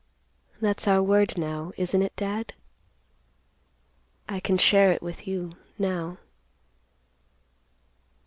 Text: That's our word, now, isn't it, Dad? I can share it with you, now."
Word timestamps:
That's 0.59 0.87
our 0.87 1.03
word, 1.03 1.37
now, 1.37 1.73
isn't 1.77 2.01
it, 2.01 2.15
Dad? 2.15 2.55
I 4.27 4.39
can 4.39 4.57
share 4.57 4.91
it 4.91 5.03
with 5.03 5.27
you, 5.27 5.51
now." 5.77 6.17